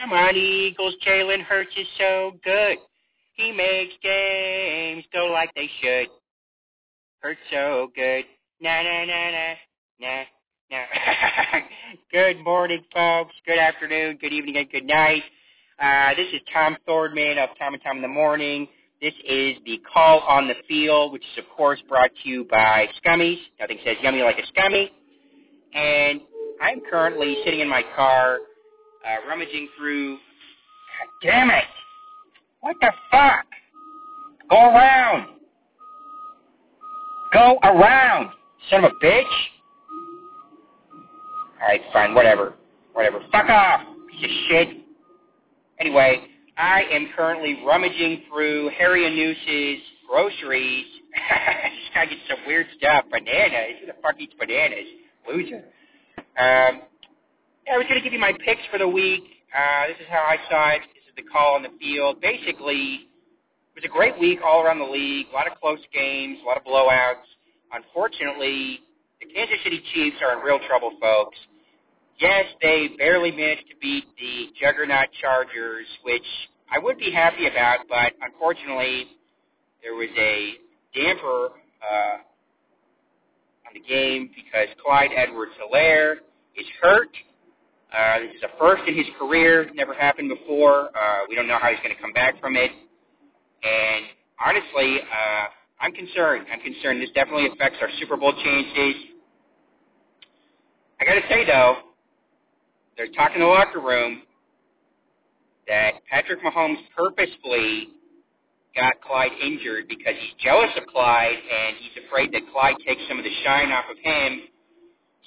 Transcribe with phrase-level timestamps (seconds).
[0.00, 0.94] I'm on Eagles.
[1.06, 2.78] Jalen Hurts is so good.
[3.32, 6.08] He makes games go like they should.
[7.20, 8.24] Hurts so good.
[8.60, 9.54] Na na na na
[10.00, 10.22] na
[10.70, 10.82] na.
[12.12, 13.34] good morning, folks.
[13.44, 14.18] Good afternoon.
[14.20, 15.22] Good evening, and good night.
[15.80, 18.68] Uh, this is Tom Thordman of Tom and Tom in the Morning.
[19.00, 22.86] This is the call on the field, which is of course brought to you by
[23.04, 23.38] Scummies.
[23.58, 24.92] Nothing says yummy like a scummy.
[25.74, 26.20] And
[26.60, 28.38] I'm currently sitting in my car,
[29.08, 30.16] uh, rummaging through.
[30.16, 31.64] God damn it!
[32.60, 33.46] What the fuck?
[34.50, 35.28] Go around.
[37.32, 38.30] Go around,
[38.70, 39.24] son of a bitch.
[41.60, 42.54] All right, fine, whatever,
[42.94, 43.20] whatever.
[43.30, 44.68] Fuck off, piece of shit.
[45.78, 46.22] Anyway,
[46.56, 50.86] I am currently rummaging through Harry and Noose's groceries.
[51.94, 53.04] guy gets some weird stuff.
[53.10, 53.76] Bananas.
[53.80, 54.86] Who the fuck eats bananas?
[55.28, 55.64] Loser.
[56.38, 56.82] Um,
[57.68, 59.24] yeah, I was going to give you my picks for the week.
[59.54, 60.80] Uh, this is how I saw it.
[60.94, 62.20] This is the call on the field.
[62.20, 65.26] Basically, it was a great week all around the league.
[65.30, 67.28] A lot of close games, a lot of blowouts.
[67.72, 68.80] Unfortunately,
[69.20, 71.36] the Kansas City Chiefs are in real trouble, folks.
[72.18, 76.26] Yes, they barely managed to beat the juggernaut Chargers, which
[76.72, 79.06] I would be happy about, but unfortunately,
[79.82, 80.54] there was a
[80.94, 81.50] damper
[81.84, 82.16] uh,
[83.68, 86.16] on the game because Clyde Edwards-Helaire
[86.56, 87.10] is hurt.
[87.92, 89.70] Uh, this is a first in his career.
[89.74, 90.90] Never happened before.
[90.96, 92.70] Uh, we don't know how he's going to come back from it.
[93.62, 94.04] And
[94.44, 95.46] honestly, uh,
[95.80, 96.46] I'm concerned.
[96.52, 97.00] I'm concerned.
[97.00, 98.94] This definitely affects our Super Bowl chances.
[101.00, 101.76] I got to say, though,
[102.96, 104.22] they're talking in the locker room
[105.68, 107.88] that Patrick Mahomes purposefully
[108.74, 113.18] got Clyde injured because he's jealous of Clyde and he's afraid that Clyde takes some
[113.18, 114.40] of the shine off of him.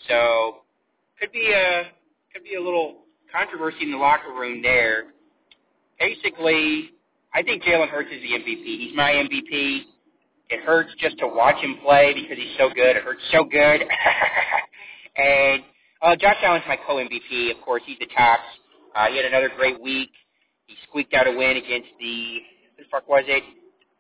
[0.08, 0.58] So
[1.20, 1.84] could be a
[2.34, 5.06] could be a little controversy in the locker room there.
[6.00, 6.92] Basically,
[7.34, 8.64] I think Jalen Hurts is the MVP.
[8.64, 9.82] He's my MVP.
[10.50, 12.96] It hurts just to watch him play because he's so good.
[12.96, 13.82] It hurts so good.
[15.18, 15.64] and
[16.02, 17.52] uh, Josh Allen's my co-MVP.
[17.52, 18.44] Of course, he's the tops.
[18.96, 20.10] Uh, he had another great week.
[20.68, 22.40] He squeaked out a win against the
[22.78, 23.44] who the fuck was it?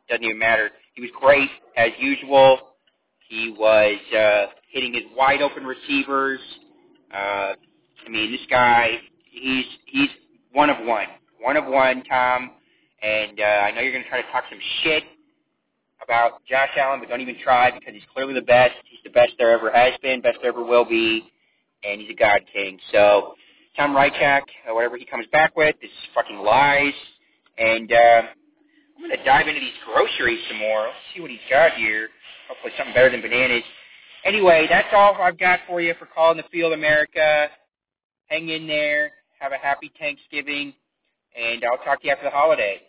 [0.09, 0.71] Doesn't even matter.
[0.95, 2.59] He was great as usual.
[3.29, 6.39] He was uh, hitting his wide open receivers.
[7.13, 7.53] Uh,
[8.05, 10.09] I mean, this guy, he's he's
[10.53, 11.07] one of one,
[11.39, 12.51] one of one, Tom.
[13.01, 15.03] And uh, I know you're going to try to talk some shit
[16.03, 18.73] about Josh Allen, but don't even try because he's clearly the best.
[18.89, 21.31] He's the best there ever has been, best there ever will be,
[21.83, 22.79] and he's a god king.
[22.91, 23.33] So
[23.75, 26.93] Tom Rychak, uh, whatever he comes back with, is fucking lies.
[27.57, 28.21] And uh,
[28.97, 30.83] I'm going to dive into these groceries some more.
[30.83, 32.09] Let's see what he's got here.
[32.49, 33.63] Hopefully something better than bananas.
[34.25, 37.47] Anyway, that's all I've got for you for Calling the Field America.
[38.31, 39.11] Hang in there.
[39.39, 40.73] Have a happy Thanksgiving.
[41.37, 42.81] And I'll talk to you after the holiday.